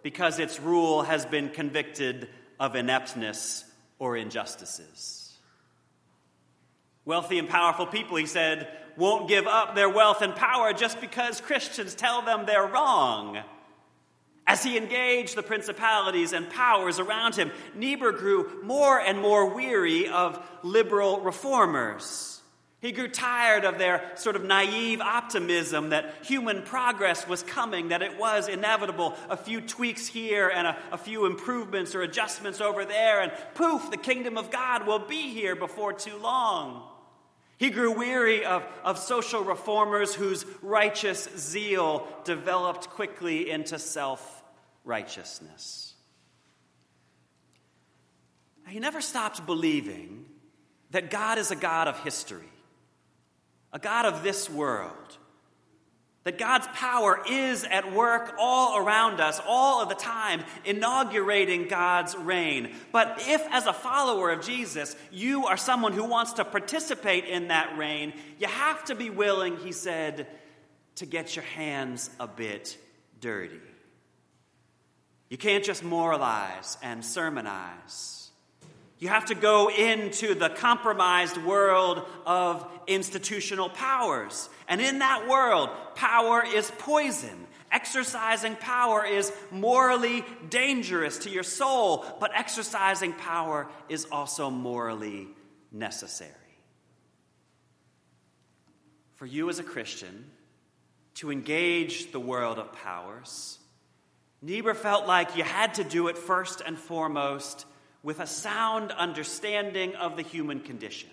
because 0.02 0.38
its 0.38 0.60
rule 0.60 1.02
has 1.02 1.26
been 1.26 1.48
convicted 1.48 2.28
of 2.60 2.76
ineptness 2.76 3.64
or 3.98 4.16
injustices. 4.16 5.25
Wealthy 7.06 7.38
and 7.38 7.48
powerful 7.48 7.86
people, 7.86 8.16
he 8.16 8.26
said, 8.26 8.68
won't 8.96 9.28
give 9.28 9.46
up 9.46 9.74
their 9.74 9.88
wealth 9.88 10.22
and 10.22 10.34
power 10.34 10.72
just 10.72 11.00
because 11.00 11.40
Christians 11.40 11.94
tell 11.94 12.20
them 12.22 12.44
they're 12.44 12.66
wrong. 12.66 13.38
As 14.46 14.62
he 14.62 14.76
engaged 14.76 15.36
the 15.36 15.42
principalities 15.42 16.32
and 16.32 16.50
powers 16.50 16.98
around 16.98 17.36
him, 17.36 17.50
Niebuhr 17.74 18.12
grew 18.12 18.60
more 18.62 19.00
and 19.00 19.20
more 19.20 19.54
weary 19.54 20.08
of 20.08 20.44
liberal 20.62 21.20
reformers. 21.20 22.40
He 22.80 22.92
grew 22.92 23.08
tired 23.08 23.64
of 23.64 23.78
their 23.78 24.12
sort 24.16 24.36
of 24.36 24.44
naive 24.44 25.00
optimism 25.00 25.90
that 25.90 26.14
human 26.24 26.62
progress 26.62 27.26
was 27.26 27.42
coming, 27.42 27.88
that 27.88 28.02
it 28.02 28.18
was 28.18 28.48
inevitable. 28.48 29.16
A 29.28 29.36
few 29.36 29.60
tweaks 29.60 30.06
here 30.06 30.48
and 30.48 30.66
a, 30.66 30.76
a, 30.92 30.98
few 30.98 31.26
improvements 31.26 31.94
or 31.94 32.02
adjustments 32.02 32.60
over 32.60 32.84
there, 32.84 33.22
and 33.22 33.32
poof, 33.54 33.90
the 33.90 33.96
kingdom 33.96 34.36
of 34.36 34.50
God 34.50 34.86
will 34.86 35.00
be 35.00 35.32
here 35.32 35.56
before 35.56 35.94
too 35.94 36.16
long. 36.18 36.82
He 37.58 37.70
grew 37.70 37.92
weary 37.92 38.44
of, 38.44 38.64
of 38.84 38.98
social 38.98 39.42
reformers 39.42 40.14
whose 40.14 40.44
righteous 40.60 41.28
zeal 41.36 42.06
developed 42.24 42.90
quickly 42.90 43.50
into 43.50 43.78
self 43.78 44.44
righteousness. 44.84 45.94
He 48.68 48.80
never 48.80 49.00
stopped 49.00 49.46
believing 49.46 50.26
that 50.90 51.10
God 51.10 51.38
is 51.38 51.50
a 51.50 51.56
God 51.56 51.88
of 51.88 51.98
history, 52.00 52.50
a 53.72 53.78
God 53.78 54.06
of 54.06 54.22
this 54.22 54.50
world, 54.50 55.18
that 56.26 56.38
God's 56.38 56.66
power 56.74 57.20
is 57.30 57.62
at 57.62 57.92
work 57.92 58.34
all 58.36 58.84
around 58.84 59.20
us, 59.20 59.40
all 59.46 59.80
of 59.80 59.88
the 59.88 59.94
time, 59.94 60.42
inaugurating 60.64 61.68
God's 61.68 62.16
reign. 62.16 62.74
But 62.90 63.22
if, 63.28 63.40
as 63.52 63.66
a 63.66 63.72
follower 63.72 64.32
of 64.32 64.44
Jesus, 64.44 64.96
you 65.12 65.46
are 65.46 65.56
someone 65.56 65.92
who 65.92 66.02
wants 66.02 66.32
to 66.34 66.44
participate 66.44 67.26
in 67.26 67.46
that 67.48 67.78
reign, 67.78 68.12
you 68.40 68.48
have 68.48 68.84
to 68.86 68.96
be 68.96 69.08
willing, 69.08 69.56
he 69.58 69.70
said, 69.70 70.26
to 70.96 71.06
get 71.06 71.36
your 71.36 71.44
hands 71.44 72.10
a 72.18 72.26
bit 72.26 72.76
dirty. 73.20 73.60
You 75.28 75.38
can't 75.38 75.62
just 75.62 75.84
moralize 75.84 76.76
and 76.82 77.04
sermonize. 77.04 78.25
You 78.98 79.08
have 79.08 79.26
to 79.26 79.34
go 79.34 79.70
into 79.70 80.34
the 80.34 80.48
compromised 80.48 81.36
world 81.36 82.06
of 82.24 82.66
institutional 82.86 83.68
powers. 83.68 84.48
And 84.68 84.80
in 84.80 85.00
that 85.00 85.28
world, 85.28 85.68
power 85.94 86.42
is 86.44 86.70
poison. 86.78 87.46
Exercising 87.70 88.56
power 88.56 89.04
is 89.04 89.32
morally 89.50 90.24
dangerous 90.48 91.18
to 91.18 91.30
your 91.30 91.42
soul, 91.42 92.06
but 92.20 92.30
exercising 92.34 93.12
power 93.12 93.68
is 93.88 94.06
also 94.10 94.48
morally 94.50 95.28
necessary. 95.70 96.32
For 99.16 99.26
you 99.26 99.50
as 99.50 99.58
a 99.58 99.64
Christian, 99.64 100.30
to 101.16 101.30
engage 101.30 102.12
the 102.12 102.20
world 102.20 102.58
of 102.58 102.72
powers, 102.72 103.58
Niebuhr 104.42 104.74
felt 104.74 105.06
like 105.06 105.36
you 105.36 105.44
had 105.44 105.74
to 105.74 105.84
do 105.84 106.08
it 106.08 106.16
first 106.16 106.62
and 106.64 106.78
foremost 106.78 107.66
with 108.06 108.20
a 108.20 108.26
sound 108.26 108.92
understanding 108.92 109.96
of 109.96 110.14
the 110.14 110.22
human 110.22 110.60
condition. 110.60 111.10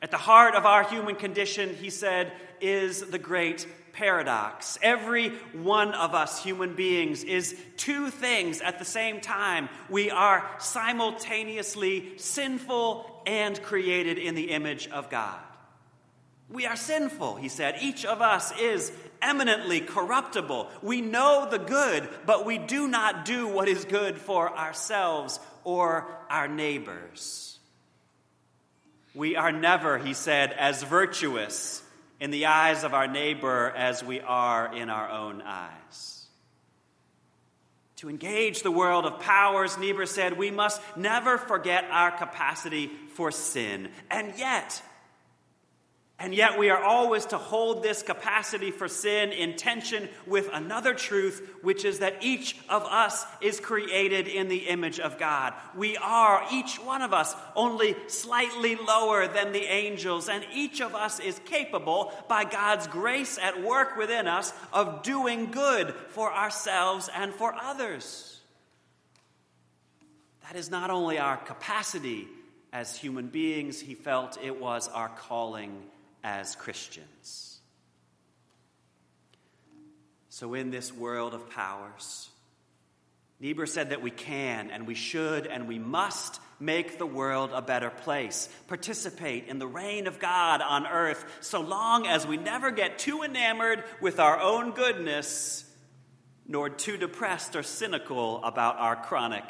At 0.00 0.12
the 0.12 0.16
heart 0.16 0.54
of 0.54 0.64
our 0.64 0.84
human 0.84 1.16
condition, 1.16 1.74
he 1.74 1.90
said, 1.90 2.30
is 2.60 3.00
the 3.00 3.18
great 3.18 3.66
paradox. 3.92 4.78
Every 4.82 5.30
one 5.52 5.94
of 5.94 6.14
us 6.14 6.40
human 6.40 6.76
beings 6.76 7.24
is 7.24 7.56
two 7.76 8.10
things 8.10 8.60
at 8.60 8.78
the 8.78 8.84
same 8.84 9.20
time. 9.20 9.68
We 9.90 10.12
are 10.12 10.48
simultaneously 10.60 12.18
sinful 12.18 13.22
and 13.26 13.60
created 13.60 14.16
in 14.16 14.36
the 14.36 14.52
image 14.52 14.86
of 14.86 15.10
God. 15.10 15.40
We 16.50 16.66
are 16.66 16.76
sinful, 16.76 17.34
he 17.34 17.48
said. 17.48 17.78
Each 17.82 18.04
of 18.04 18.22
us 18.22 18.56
is 18.58 18.90
eminently 19.20 19.80
corruptible. 19.80 20.68
We 20.82 21.00
know 21.00 21.46
the 21.50 21.58
good, 21.58 22.08
but 22.24 22.46
we 22.46 22.56
do 22.56 22.88
not 22.88 23.24
do 23.24 23.46
what 23.46 23.68
is 23.68 23.84
good 23.84 24.16
for 24.16 24.56
ourselves 24.56 25.40
or 25.64 26.06
our 26.30 26.48
neighbors. 26.48 27.58
We 29.14 29.36
are 29.36 29.52
never, 29.52 29.98
he 29.98 30.14
said, 30.14 30.52
as 30.52 30.82
virtuous 30.82 31.82
in 32.20 32.30
the 32.30 32.46
eyes 32.46 32.84
of 32.84 32.94
our 32.94 33.06
neighbor 33.06 33.72
as 33.76 34.02
we 34.02 34.20
are 34.20 34.74
in 34.74 34.90
our 34.90 35.10
own 35.10 35.42
eyes. 35.42 36.26
To 37.96 38.08
engage 38.08 38.62
the 38.62 38.70
world 38.70 39.06
of 39.06 39.18
powers, 39.18 39.76
Niebuhr 39.76 40.06
said, 40.06 40.38
we 40.38 40.52
must 40.52 40.80
never 40.96 41.36
forget 41.36 41.84
our 41.90 42.12
capacity 42.12 42.90
for 43.14 43.32
sin. 43.32 43.88
And 44.08 44.34
yet, 44.38 44.80
And 46.20 46.34
yet, 46.34 46.58
we 46.58 46.68
are 46.68 46.82
always 46.82 47.26
to 47.26 47.38
hold 47.38 47.84
this 47.84 48.02
capacity 48.02 48.72
for 48.72 48.88
sin 48.88 49.30
in 49.30 49.54
tension 49.54 50.08
with 50.26 50.50
another 50.52 50.92
truth, 50.92 51.48
which 51.62 51.84
is 51.84 52.00
that 52.00 52.16
each 52.22 52.56
of 52.68 52.82
us 52.86 53.24
is 53.40 53.60
created 53.60 54.26
in 54.26 54.48
the 54.48 54.66
image 54.68 54.98
of 54.98 55.16
God. 55.16 55.54
We 55.76 55.96
are, 55.96 56.44
each 56.52 56.74
one 56.80 57.02
of 57.02 57.12
us, 57.12 57.36
only 57.54 57.94
slightly 58.08 58.74
lower 58.74 59.28
than 59.28 59.52
the 59.52 59.62
angels, 59.62 60.28
and 60.28 60.44
each 60.52 60.80
of 60.80 60.96
us 60.96 61.20
is 61.20 61.40
capable, 61.44 62.12
by 62.26 62.42
God's 62.42 62.88
grace 62.88 63.38
at 63.38 63.62
work 63.62 63.96
within 63.96 64.26
us, 64.26 64.52
of 64.72 65.04
doing 65.04 65.52
good 65.52 65.94
for 66.08 66.32
ourselves 66.32 67.08
and 67.14 67.32
for 67.32 67.54
others. 67.54 68.40
That 70.48 70.56
is 70.56 70.68
not 70.68 70.90
only 70.90 71.20
our 71.20 71.36
capacity 71.36 72.26
as 72.72 72.96
human 72.96 73.28
beings, 73.28 73.78
he 73.80 73.94
felt 73.94 74.36
it 74.42 74.60
was 74.60 74.88
our 74.88 75.10
calling 75.10 75.84
as 76.22 76.56
Christians. 76.56 77.60
So, 80.28 80.54
in 80.54 80.70
this 80.70 80.92
world 80.92 81.34
of 81.34 81.50
powers, 81.50 82.28
Niebuhr 83.40 83.66
said 83.66 83.90
that 83.90 84.02
we 84.02 84.10
can 84.10 84.70
and 84.70 84.86
we 84.86 84.94
should 84.94 85.46
and 85.46 85.68
we 85.68 85.78
must 85.78 86.40
make 86.60 86.98
the 86.98 87.06
world 87.06 87.50
a 87.52 87.62
better 87.62 87.90
place, 87.90 88.48
participate 88.66 89.46
in 89.46 89.58
the 89.58 89.66
reign 89.66 90.06
of 90.06 90.18
God 90.18 90.60
on 90.60 90.86
earth, 90.86 91.24
so 91.40 91.60
long 91.60 92.06
as 92.06 92.26
we 92.26 92.36
never 92.36 92.70
get 92.70 92.98
too 92.98 93.22
enamored 93.22 93.84
with 94.00 94.18
our 94.18 94.40
own 94.40 94.72
goodness, 94.72 95.64
nor 96.46 96.68
too 96.68 96.96
depressed 96.96 97.54
or 97.54 97.62
cynical 97.62 98.42
about 98.42 98.76
our 98.78 98.96
chronic 98.96 99.44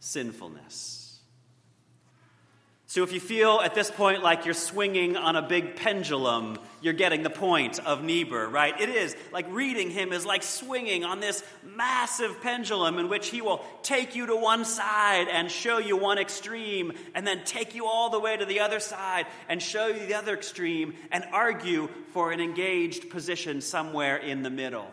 sinfulness. 0.00 1.05
So, 2.88 3.02
if 3.02 3.12
you 3.12 3.18
feel 3.18 3.60
at 3.64 3.74
this 3.74 3.90
point 3.90 4.22
like 4.22 4.44
you're 4.44 4.54
swinging 4.54 5.16
on 5.16 5.34
a 5.34 5.42
big 5.42 5.74
pendulum, 5.74 6.56
you're 6.80 6.92
getting 6.92 7.24
the 7.24 7.30
point 7.30 7.80
of 7.80 8.04
Niebuhr, 8.04 8.46
right? 8.48 8.80
It 8.80 8.88
is 8.88 9.16
like 9.32 9.46
reading 9.50 9.90
him 9.90 10.12
is 10.12 10.24
like 10.24 10.44
swinging 10.44 11.02
on 11.02 11.18
this 11.18 11.42
massive 11.64 12.40
pendulum 12.42 12.98
in 12.98 13.08
which 13.08 13.26
he 13.28 13.42
will 13.42 13.64
take 13.82 14.14
you 14.14 14.26
to 14.26 14.36
one 14.36 14.64
side 14.64 15.26
and 15.26 15.50
show 15.50 15.78
you 15.78 15.96
one 15.96 16.18
extreme, 16.18 16.92
and 17.16 17.26
then 17.26 17.42
take 17.44 17.74
you 17.74 17.86
all 17.86 18.10
the 18.10 18.20
way 18.20 18.36
to 18.36 18.44
the 18.44 18.60
other 18.60 18.78
side 18.78 19.26
and 19.48 19.60
show 19.60 19.88
you 19.88 20.06
the 20.06 20.14
other 20.14 20.34
extreme, 20.34 20.94
and 21.10 21.24
argue 21.32 21.88
for 22.12 22.30
an 22.30 22.40
engaged 22.40 23.10
position 23.10 23.62
somewhere 23.62 24.16
in 24.16 24.44
the 24.44 24.50
middle. 24.50 24.88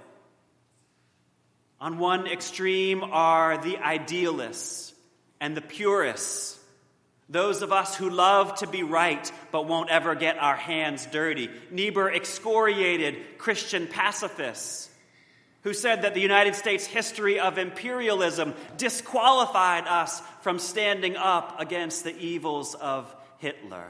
On 1.80 2.00
one 2.00 2.26
extreme 2.26 3.04
are 3.04 3.62
the 3.62 3.78
idealists 3.78 4.94
and 5.40 5.56
the 5.56 5.62
purists 5.62 6.60
those 7.30 7.62
of 7.62 7.72
us 7.72 7.96
who 7.96 8.10
love 8.10 8.56
to 8.56 8.68
be 8.68 8.84
right 8.84 9.32
but 9.52 9.68
won't 9.68 9.90
ever 9.90 10.16
get 10.16 10.38
our 10.38 10.56
hands 10.56 11.06
dirty. 11.06 11.50
Niebuhr 11.72 12.12
excoriated 12.12 13.38
Christian 13.38 13.88
pacifists 13.88 14.90
who 15.64 15.74
said 15.74 16.02
that 16.02 16.14
the 16.14 16.22
United 16.22 16.56
States 16.56 16.86
history 16.86 17.40
of 17.40 17.58
imperialism 17.58 18.54
disqualified 18.78 19.88
us 19.88 20.22
from 20.42 20.60
standing 20.60 21.16
up 21.16 21.60
against 21.60 22.04
the 22.04 22.16
evils 22.18 22.76
of 22.76 23.14
Hitler. 23.38 23.90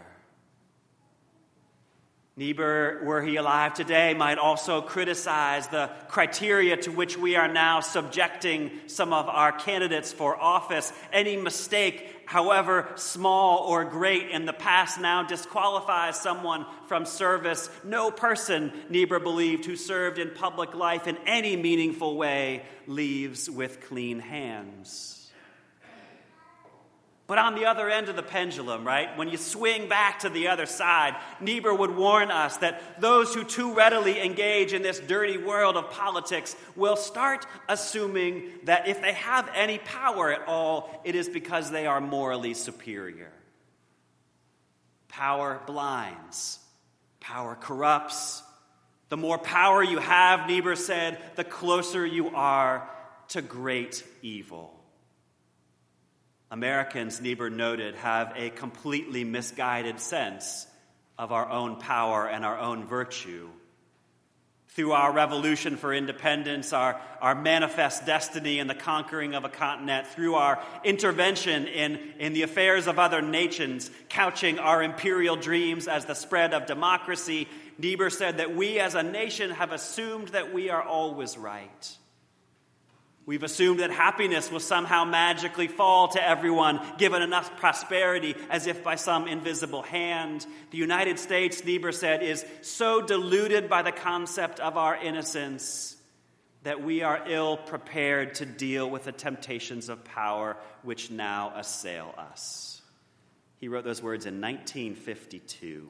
Niebuhr, 2.36 3.02
were 3.04 3.22
he 3.22 3.36
alive 3.36 3.76
today, 3.76 4.16
might 4.16 4.40
also 4.40 4.82
criticize 4.82 5.68
the 5.68 5.92
criteria 6.08 6.76
to 6.78 6.92
which 6.92 7.16
we 7.16 7.36
are 7.36 7.48
now 7.48 7.80
subjecting 7.80 8.72
some 8.88 9.14
of 9.14 9.30
our 9.30 9.52
candidates 9.52 10.12
for 10.12 10.36
office. 10.36 10.92
Any 11.12 11.38
mistake, 11.38 12.24
however 12.26 12.90
small 12.96 13.60
or 13.60 13.86
great, 13.86 14.32
in 14.32 14.48
the 14.48 14.54
past 14.54 15.00
now 15.00 15.22
disqualifies 15.22 16.20
someone 16.20 16.66
from 16.88 17.06
service. 17.06 17.70
No 17.84 18.10
person, 18.10 18.74
Niebuhr 18.90 19.20
believed, 19.20 19.66
who 19.66 19.76
served 19.76 20.18
in 20.18 20.32
public 20.32 20.74
life 20.74 21.06
in 21.06 21.18
any 21.28 21.56
meaningful 21.56 22.18
way 22.18 22.64
leaves 22.88 23.48
with 23.48 23.80
clean 23.82 24.20
hands. 24.20 25.23
But 27.26 27.38
on 27.38 27.56
the 27.56 27.66
other 27.66 27.90
end 27.90 28.10
of 28.10 28.18
the 28.18 28.24
pendulum, 28.24 28.86
right, 28.86 29.18
when 29.18 29.30
you 29.30 29.38
swing 29.38 29.88
back 29.88 30.20
to 30.20 30.30
the 30.30 30.50
other 30.50 30.66
side, 30.66 31.16
Niebuhr 31.40 31.74
would 31.74 31.96
warn 31.96 32.30
us 32.32 32.58
that 32.58 33.00
those 33.00 33.34
who 33.34 33.46
too 33.46 33.74
readily 33.74 34.20
engage 34.20 34.74
in 34.74 34.82
this 34.82 35.00
dirty 35.00 35.38
world 35.38 35.78
of 35.78 35.90
politics 35.90 36.54
will 36.76 36.98
start 36.98 37.46
assuming 37.70 38.52
that 38.66 38.90
if 38.90 39.02
they 39.02 39.14
have 39.14 39.50
any 39.56 39.78
power 39.78 40.34
at 40.34 40.48
all, 40.48 41.02
it 41.06 41.16
is 41.16 41.30
because 41.30 41.72
they 41.72 41.88
are 41.88 42.02
morally 42.02 42.54
superior. 42.54 43.32
Power 45.08 45.62
blinds, 45.66 46.60
power 47.22 47.56
corrupts. 47.56 48.44
The 49.08 49.18
more 49.18 49.38
power 49.38 49.82
you 49.82 50.00
have, 50.00 50.50
Niebuhr 50.50 50.76
said, 50.76 51.20
the 51.36 51.46
closer 51.46 52.06
you 52.06 52.36
are 52.36 52.90
to 53.30 53.42
great 53.42 54.04
evil. 54.22 54.78
Americans, 56.54 57.20
Niebuhr 57.20 57.50
noted, 57.50 57.96
have 57.96 58.32
a 58.36 58.52
completely 58.52 59.24
misguided 59.24 60.00
sense 60.00 60.68
of 61.18 61.32
our 61.32 61.50
own 61.50 61.78
power 61.78 62.28
and 62.30 62.46
our 62.46 62.60
own 62.60 62.86
virtue. 62.86 63.50
Through 64.68 64.92
our 64.92 65.12
revolution 65.12 65.78
for 65.78 65.96
independence, 65.96 66.72
our, 66.72 67.02
our 67.22 67.34
manifest 67.34 68.06
destiny 68.06 68.60
in 68.60 68.68
the 68.68 68.76
conquering 68.76 69.34
of 69.34 69.46
a 69.46 69.50
continent, 69.50 70.06
through 70.06 70.36
our 70.36 70.62
intervention 70.84 71.66
in, 71.66 72.00
in 72.20 72.34
the 72.34 72.44
affairs 72.44 72.86
of 72.86 73.00
other 73.00 73.24
nations, 73.24 73.90
couching 74.10 74.60
our 74.60 74.84
imperial 74.84 75.36
dreams 75.36 75.88
as 75.88 76.06
the 76.06 76.14
spread 76.14 76.54
of 76.54 76.68
democracy, 76.68 77.48
Niebuhr 77.80 78.12
said 78.12 78.38
that 78.38 78.56
we 78.56 78.80
as 78.80 78.94
a 78.94 79.02
nation 79.02 79.50
have 79.50 79.72
assumed 79.72 80.28
that 80.30 80.54
we 80.54 80.70
are 80.70 80.84
always 80.84 81.36
right. 81.36 81.98
We've 83.26 83.44
assumed 83.44 83.80
that 83.80 83.90
happiness 83.90 84.52
will 84.52 84.60
somehow 84.60 85.06
magically 85.06 85.70
fall 85.70 86.10
to 86.10 86.28
everyone, 86.28 86.82
given 86.98 87.22
enough 87.22 87.56
prosperity 87.58 88.36
as 88.50 88.68
if 88.68 88.84
by 88.84 88.96
some 88.96 89.28
invisible 89.28 89.82
hand. 89.82 90.46
The 90.72 90.78
United 90.78 91.20
States, 91.20 91.64
Niebuhr 91.64 91.94
said, 91.94 92.22
is 92.22 92.46
so 92.62 93.02
deluded 93.02 93.70
by 93.70 93.82
the 93.82 93.94
concept 93.94 94.60
of 94.60 94.76
our 94.76 94.98
innocence 94.98 95.96
that 96.64 96.84
we 96.84 97.02
are 97.02 97.24
ill 97.28 97.56
prepared 97.58 98.36
to 98.36 98.46
deal 98.46 98.90
with 98.90 99.06
the 99.06 99.12
temptations 99.12 99.88
of 99.88 100.04
power 100.04 100.58
which 100.82 101.10
now 101.10 101.54
assail 101.56 102.14
us. 102.18 102.82
He 103.58 103.70
wrote 103.70 103.86
those 103.86 104.04
words 104.04 104.26
in 104.26 104.42
1952. 104.42 105.90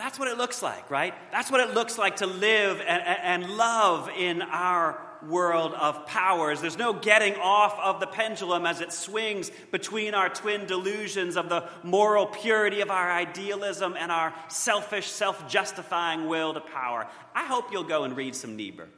That's 0.00 0.18
what 0.18 0.28
it 0.28 0.38
looks 0.38 0.62
like, 0.62 0.90
right? 0.90 1.12
That's 1.30 1.50
what 1.50 1.60
it 1.60 1.74
looks 1.74 1.98
like 1.98 2.16
to 2.16 2.26
live 2.26 2.80
and, 2.80 3.02
and, 3.02 3.50
love 3.50 4.08
in 4.08 4.40
our 4.40 4.98
world 5.28 5.74
of 5.74 6.06
powers. 6.06 6.62
There's 6.62 6.78
no 6.78 6.94
getting 6.94 7.34
off 7.34 7.78
of 7.78 8.00
the 8.00 8.06
pendulum 8.06 8.64
as 8.64 8.80
it 8.80 8.94
swings 8.94 9.50
between 9.70 10.14
our 10.14 10.30
twin 10.30 10.64
delusions 10.64 11.36
of 11.36 11.50
the 11.50 11.68
moral 11.82 12.24
purity 12.24 12.80
of 12.80 12.90
our 12.90 13.12
idealism 13.12 13.94
and 13.98 14.10
our 14.10 14.32
selfish, 14.48 15.06
self 15.06 15.46
justifying 15.50 16.28
will 16.28 16.54
to 16.54 16.60
power. 16.60 17.06
I 17.34 17.44
hope 17.44 17.70
you'll 17.70 17.84
go 17.84 18.04
and 18.04 18.16
read 18.16 18.34
some 18.34 18.56
Niebuhr. 18.56 18.88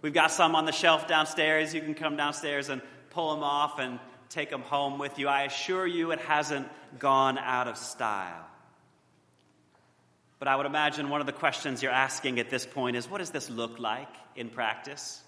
We've 0.00 0.14
got 0.14 0.32
some 0.32 0.54
on 0.56 0.64
the 0.64 0.72
shelf 0.72 1.06
downstairs. 1.06 1.74
You 1.74 1.82
can 1.82 1.92
come 1.92 2.16
downstairs 2.16 2.70
and 2.70 2.80
pull 3.10 3.34
them 3.34 3.44
off 3.44 3.78
and 3.78 3.98
take 4.30 4.48
them 4.48 4.62
home 4.62 4.98
with 4.98 5.18
you. 5.18 5.28
I 5.28 5.42
assure 5.42 5.86
you 5.86 6.12
it 6.12 6.20
hasn't 6.20 6.66
gone 6.98 7.36
out 7.36 7.68
of 7.68 7.76
style. 7.76 8.46
But 10.38 10.48
I 10.48 10.56
would 10.56 10.66
imagine 10.66 11.08
one 11.08 11.20
of 11.20 11.26
the 11.26 11.32
questions 11.32 11.82
you're 11.82 11.92
asking 11.92 12.38
at 12.38 12.50
this 12.50 12.66
point 12.66 12.96
is 12.96 13.08
what 13.08 13.18
does 13.18 13.30
this 13.30 13.48
look 13.48 13.78
like 13.78 14.08
in 14.34 14.50
practice? 14.50 15.22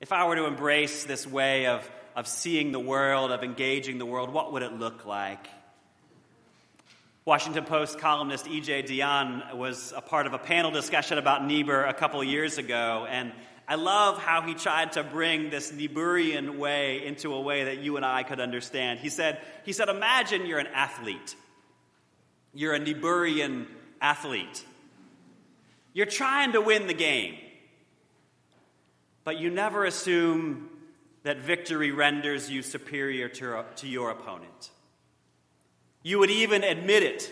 If 0.00 0.12
I 0.12 0.26
were 0.26 0.36
to 0.36 0.46
embrace 0.46 1.04
this 1.04 1.26
way 1.26 1.66
of, 1.66 1.88
of 2.14 2.26
seeing 2.26 2.72
the 2.72 2.80
world, 2.80 3.30
of 3.30 3.42
engaging 3.42 3.98
the 3.98 4.06
world, 4.06 4.32
what 4.32 4.52
would 4.52 4.62
it 4.62 4.72
look 4.72 5.06
like? 5.06 5.46
Washington 7.24 7.64
Post 7.64 7.98
columnist 7.98 8.46
E.J. 8.46 8.84
Dionne 8.84 9.54
was 9.54 9.92
a 9.96 10.00
part 10.00 10.26
of 10.26 10.32
a 10.32 10.38
panel 10.38 10.70
discussion 10.70 11.18
about 11.18 11.44
Niebuhr 11.44 11.82
a 11.82 11.94
couple 11.94 12.22
years 12.22 12.58
ago, 12.58 13.06
and 13.08 13.32
I 13.66 13.74
love 13.74 14.18
how 14.18 14.42
he 14.42 14.54
tried 14.54 14.92
to 14.92 15.02
bring 15.02 15.50
this 15.50 15.72
Niebuhrian 15.72 16.56
way 16.56 17.04
into 17.04 17.34
a 17.34 17.40
way 17.40 17.64
that 17.64 17.78
you 17.78 17.96
and 17.96 18.06
I 18.06 18.22
could 18.22 18.38
understand. 18.38 19.00
He 19.00 19.08
said, 19.08 19.40
he 19.64 19.72
said 19.72 19.88
Imagine 19.88 20.46
you're 20.46 20.60
an 20.60 20.68
athlete. 20.68 21.34
You're 22.56 22.72
a 22.72 22.80
Niebuhrian 22.80 23.66
athlete. 24.00 24.64
You're 25.92 26.06
trying 26.06 26.52
to 26.52 26.60
win 26.62 26.86
the 26.86 26.94
game, 26.94 27.34
but 29.24 29.38
you 29.38 29.50
never 29.50 29.84
assume 29.84 30.70
that 31.22 31.36
victory 31.36 31.90
renders 31.90 32.50
you 32.50 32.62
superior 32.62 33.28
to, 33.28 33.62
to 33.76 33.86
your 33.86 34.10
opponent. 34.10 34.70
You 36.02 36.18
would 36.18 36.30
even 36.30 36.64
admit 36.64 37.02
it 37.02 37.30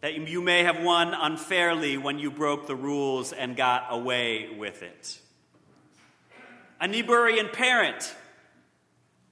that 0.00 0.26
you 0.26 0.40
may 0.40 0.62
have 0.62 0.82
won 0.82 1.12
unfairly 1.12 1.98
when 1.98 2.18
you 2.18 2.30
broke 2.30 2.66
the 2.66 2.76
rules 2.76 3.34
and 3.34 3.54
got 3.54 3.88
away 3.90 4.48
with 4.56 4.82
it. 4.82 5.20
A 6.80 6.88
Niebuhrian 6.88 7.52
parent 7.52 8.14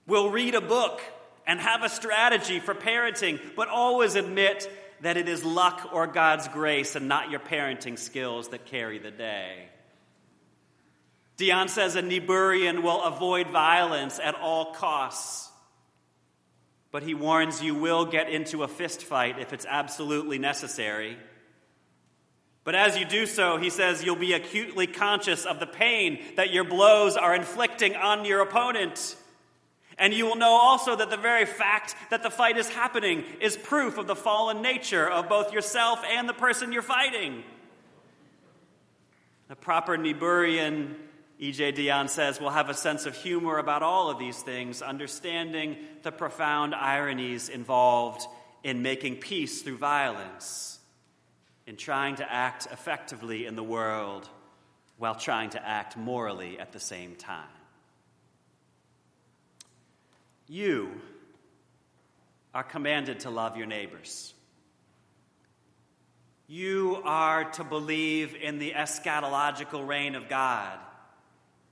will 0.07 0.29
read 0.29 0.55
a 0.55 0.61
book 0.61 1.01
and 1.47 1.59
have 1.61 1.83
a 1.83 1.88
strategy 1.88 2.61
for 2.61 2.75
parenting, 2.75 3.40
but 3.57 3.68
always 3.68 4.14
admit 4.14 4.71
that 5.03 5.17
it 5.17 5.29
is 5.29 5.45
luck 5.45 5.91
or 5.93 6.07
God's 6.07 6.49
grace 6.49 6.97
and 6.97 7.09
not 7.09 7.31
your 7.31 7.41
parenting 7.41 7.99
skills 7.99 8.49
that 8.49 8.67
carry 8.67 8.99
the 8.99 9.11
day. 9.11 9.69
Dionne 11.39 11.69
says 11.69 11.95
a 11.95 12.03
Niebuhrian 12.03 12.83
will 12.83 13.03
avoid 13.03 13.49
violence 13.49 14.19
at 14.19 14.35
all 14.35 14.75
costs. 14.75 15.49
But 16.91 17.03
he 17.03 17.15
warns 17.15 17.63
you 17.63 17.75
will 17.75 18.07
get 18.07 18.29
into 18.29 18.63
a 18.63 18.69
fist 18.69 19.05
fight 19.05 19.39
if 19.39 19.53
it's 19.53 19.67
absolutely 19.69 20.39
necessary. 20.39 21.17
But 22.65 22.75
as 22.75 22.99
you 22.99 23.05
do 23.05 23.25
so, 23.25 23.57
he 23.57 23.71
says 23.71 24.03
you'll 24.03 24.17
be 24.17 24.33
acutely 24.33 24.87
conscious 24.87 25.47
of 25.47 25.61
the 25.61 25.67
pain 25.67 26.19
that 26.37 26.53
your 26.53 26.65
blows 26.65 27.17
are 27.17 27.35
inflicting 27.35 27.95
on 27.95 28.25
your 28.25 28.41
opponent. 28.41 29.17
And 29.99 30.15
you 30.15 30.27
will 30.27 30.37
know 30.37 30.53
also 30.53 30.95
that 30.95 31.11
the 31.11 31.17
very 31.17 31.45
fact 31.45 31.97
that 32.11 32.23
the 32.23 32.31
fight 32.31 32.57
is 32.57 32.69
happening 32.69 33.25
is 33.41 33.57
proof 33.57 33.99
of 33.99 34.07
the 34.07 34.15
fallen 34.15 34.63
nature 34.63 35.09
of 35.09 35.29
both 35.29 35.53
yourself 35.53 36.01
and 36.09 36.29
the 36.29 36.35
person 36.35 36.73
you're 36.73 36.83
fighting. 36.83 37.43
A 39.51 39.57
proper 39.57 39.97
Niebuhrian, 39.97 40.95
E.J. 41.41 41.73
Dionne 41.73 42.09
says, 42.09 42.41
will 42.41 42.51
have 42.51 42.69
a 42.69 42.75
sense 42.75 43.07
of 43.07 43.17
humor 43.17 43.59
about 43.59 43.83
all 43.83 44.09
of 44.11 44.19
these 44.19 44.41
things, 44.41 44.83
understanding 44.83 45.77
the 46.03 46.13
profound 46.13 46.75
ironies 46.75 47.49
involved 47.49 48.23
in 48.63 48.83
making 48.83 49.17
peace 49.17 49.63
through 49.63 49.79
violence, 49.79 50.79
in 51.67 51.77
trying 51.77 52.17
to 52.17 52.33
act 52.33 52.69
effectively 52.71 53.47
in 53.47 53.57
the 53.57 53.63
world 53.65 54.29
while 54.97 55.15
trying 55.15 55.51
to 55.51 55.67
act 55.67 55.97
morally 55.97 56.59
at 56.59 56.73
the 56.73 56.81
same 56.81 57.15
time. 57.17 57.58
You 60.49 60.91
are 62.55 62.65
commanded 62.65 63.21
to 63.21 63.31
love 63.31 63.57
your 63.59 63.67
neighbors. 63.67 64.33
You 66.47 67.03
are 67.05 67.45
to 67.53 67.65
believe 67.65 68.35
in 68.35 68.59
the 68.59 68.73
eschatological 68.73 69.87
reign 69.87 70.15
of 70.15 70.31
God, 70.31 70.79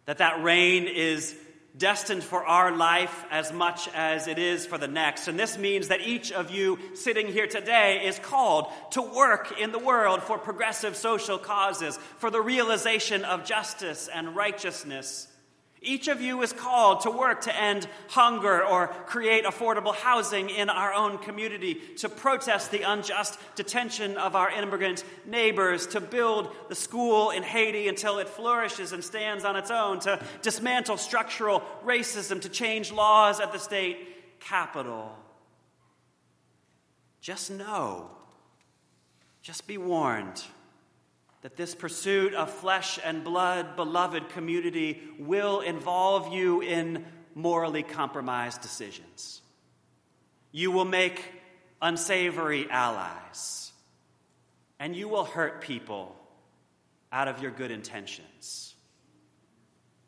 that 0.04 0.18
that 0.18 0.42
reign 0.42 0.86
is 0.86 1.34
destined 1.78 2.22
for 2.22 2.44
our 2.44 2.74
life 2.76 3.24
as 3.30 3.52
much 3.52 3.88
as 3.94 4.28
it 4.28 4.38
is 4.38 4.66
for 4.66 4.76
the 4.76 4.88
next. 4.88 5.28
And 5.28 5.38
this 5.38 5.56
means 5.56 5.88
that 5.88 6.02
each 6.02 6.30
of 6.30 6.50
you 6.50 6.78
sitting 6.94 7.26
here 7.26 7.46
today 7.46 8.02
is 8.04 8.18
called 8.18 8.66
to 8.92 9.02
work 9.02 9.58
in 9.58 9.72
the 9.72 9.78
world 9.78 10.22
for 10.22 10.38
progressive 10.38 10.96
social 10.96 11.38
causes, 11.38 11.98
for 12.18 12.30
the 12.30 12.40
realization 12.40 13.24
of 13.24 13.44
justice 13.46 14.08
and 14.12 14.36
righteousness 14.36 15.28
each 15.86 16.08
of 16.08 16.20
you 16.20 16.42
is 16.42 16.52
called 16.52 17.02
to 17.02 17.10
work 17.10 17.42
to 17.42 17.56
end 17.56 17.88
hunger 18.08 18.64
or 18.64 18.88
create 18.88 19.44
affordable 19.44 19.94
housing 19.94 20.50
in 20.50 20.68
our 20.68 20.92
own 20.92 21.18
community, 21.18 21.74
to 21.98 22.08
protest 22.08 22.70
the 22.70 22.82
unjust 22.82 23.38
detention 23.54 24.18
of 24.18 24.34
our 24.34 24.50
immigrant 24.50 25.04
neighbors, 25.24 25.86
to 25.88 26.00
build 26.00 26.54
the 26.68 26.74
school 26.74 27.30
in 27.30 27.42
Haiti 27.42 27.88
until 27.88 28.18
it 28.18 28.28
flourishes 28.28 28.92
and 28.92 29.02
stands 29.02 29.44
on 29.44 29.56
its 29.56 29.70
own, 29.70 30.00
to 30.00 30.20
dismantle 30.42 30.96
structural 30.96 31.62
racism, 31.84 32.40
to 32.42 32.48
change 32.48 32.92
laws 32.92 33.40
at 33.40 33.52
the 33.52 33.58
state 33.58 34.40
capitol. 34.40 35.16
Just 37.20 37.50
know, 37.50 38.10
just 39.42 39.66
be 39.66 39.78
warned 39.78 40.42
that 41.46 41.56
this 41.56 41.76
pursuit 41.76 42.34
of 42.34 42.50
flesh 42.50 42.98
and 43.04 43.22
blood, 43.22 43.76
beloved 43.76 44.30
community, 44.30 45.00
will 45.16 45.60
involve 45.60 46.34
you 46.34 46.60
in 46.60 47.04
morally 47.36 47.84
compromised 47.84 48.60
decisions. 48.62 49.42
You 50.50 50.72
will 50.72 50.84
make 50.84 51.22
unsavory 51.80 52.68
allies, 52.68 53.70
and 54.80 54.96
you 54.96 55.08
will 55.08 55.22
hurt 55.22 55.60
people 55.60 56.16
out 57.12 57.28
of 57.28 57.40
your 57.40 57.52
good 57.52 57.70
intentions. 57.70 58.74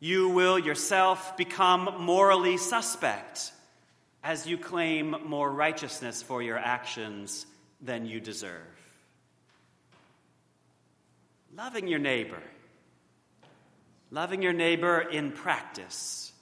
You 0.01 0.31
will 0.31 0.59
yourself 0.59 1.37
become 1.37 2.01
morally 2.01 2.57
suspect 2.57 3.53
as 4.25 4.45
you 4.45 4.59
claim 4.59 5.15
more 5.25 5.53
righteousness 5.53 6.21
for 6.21 6.43
your 6.43 6.59
actions 6.59 7.47
than 7.81 8.07
you 8.07 8.19
deserve. 8.19 8.88
Loving 11.57 11.89
your 11.89 11.99
neighbor. 11.99 12.43
Loving 14.11 14.43
your 14.43 14.53
neighbor 14.53 15.01
in 15.01 15.33
practice 15.33 16.33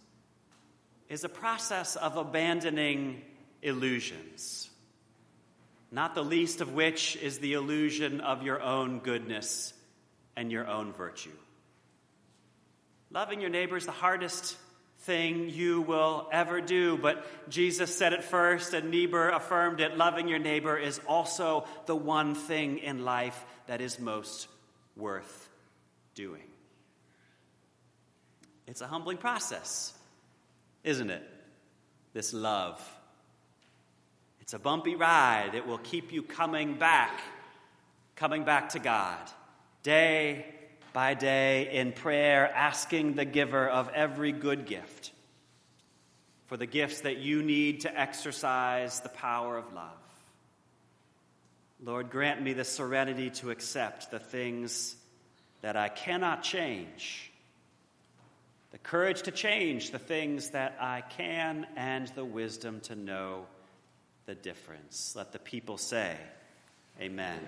is 1.08 1.24
a 1.24 1.28
process 1.28 1.96
of 1.96 2.16
abandoning 2.16 3.22
illusions, 3.62 4.70
not 5.90 6.14
the 6.14 6.24
least 6.24 6.60
of 6.60 6.74
which 6.74 7.16
is 7.16 7.38
the 7.38 7.54
illusion 7.54 8.20
of 8.20 8.42
your 8.42 8.60
own 8.60 8.98
goodness 9.00 9.72
and 10.36 10.52
your 10.52 10.66
own 10.66 10.92
virtue. 10.92 11.30
Loving 13.10 13.40
your 13.40 13.50
neighbor 13.50 13.76
is 13.76 13.86
the 13.86 13.92
hardest 13.92 14.56
thing 15.00 15.48
you 15.48 15.82
will 15.82 16.28
ever 16.32 16.60
do, 16.60 16.98
but 16.98 17.24
Jesus 17.48 17.96
said 17.96 18.12
it 18.12 18.24
first, 18.24 18.74
and 18.74 18.90
Niebuhr 18.90 19.30
affirmed 19.30 19.80
it. 19.80 19.96
Loving 19.96 20.26
your 20.28 20.38
neighbor 20.38 20.76
is 20.76 21.00
also 21.06 21.66
the 21.86 21.96
one 21.96 22.34
thing 22.34 22.78
in 22.78 23.04
life 23.04 23.44
that 23.66 23.80
is 23.80 23.98
most 23.98 24.48
worth 24.96 25.48
doing. 26.14 26.42
It's 28.66 28.80
a 28.80 28.86
humbling 28.86 29.18
process, 29.18 29.92
isn't 30.82 31.10
it? 31.10 31.22
This 32.12 32.32
love. 32.32 32.80
It's 34.40 34.54
a 34.54 34.58
bumpy 34.58 34.96
ride. 34.96 35.54
It 35.54 35.66
will 35.66 35.78
keep 35.78 36.12
you 36.12 36.22
coming 36.22 36.74
back, 36.74 37.20
coming 38.14 38.44
back 38.44 38.70
to 38.70 38.78
God, 38.78 39.18
day 39.82 40.46
by 40.92 41.14
day 41.14 41.70
in 41.72 41.92
prayer, 41.92 42.50
asking 42.54 43.14
the 43.14 43.24
giver 43.24 43.68
of 43.68 43.90
every 43.90 44.32
good 44.32 44.66
gift 44.66 45.12
for 46.46 46.56
the 46.56 46.66
gifts 46.66 47.02
that 47.02 47.18
you 47.18 47.42
need 47.42 47.82
to 47.82 48.00
exercise 48.00 49.00
the 49.00 49.08
power 49.08 49.58
of 49.58 49.72
love. 49.72 50.05
Lord, 51.82 52.10
grant 52.10 52.42
me 52.42 52.54
the 52.54 52.64
serenity 52.64 53.30
to 53.30 53.50
accept 53.50 54.10
the 54.10 54.18
things 54.18 54.96
that 55.60 55.76
I 55.76 55.88
cannot 55.88 56.42
change, 56.42 57.30
the 58.70 58.78
courage 58.78 59.22
to 59.22 59.30
change 59.30 59.90
the 59.90 59.98
things 59.98 60.50
that 60.50 60.76
I 60.80 61.02
can, 61.02 61.66
and 61.76 62.08
the 62.08 62.24
wisdom 62.24 62.80
to 62.82 62.96
know 62.96 63.46
the 64.24 64.34
difference. 64.34 65.14
Let 65.16 65.32
the 65.32 65.38
people 65.38 65.76
say, 65.76 66.16
Amen. 67.00 67.40